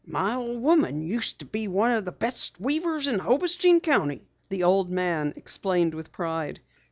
"My 0.07 0.33
old 0.33 0.63
woman 0.63 1.05
used 1.05 1.37
to 1.37 1.45
be 1.45 1.67
one 1.67 1.91
o' 1.91 2.01
the 2.01 2.11
best 2.11 2.59
weavers 2.59 3.05
in 3.05 3.19
Hobostein 3.19 3.81
county," 3.81 4.25
the 4.49 4.63
old 4.63 4.89
man 4.89 5.31
explained 5.35 5.93
with 5.93 6.11
pride. 6.11 6.59